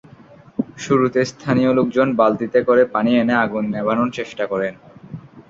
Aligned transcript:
শুরুতে 0.77 1.21
স্থানীয় 1.31 1.71
লোকজন 1.77 2.07
বালতিতে 2.19 2.59
করে 2.67 2.83
পানি 2.93 3.11
এনে 3.17 3.35
আগুন 3.43 3.63
নেভানোর 3.73 4.09
চেষ্টা 4.17 4.43
করেন। 4.51 4.73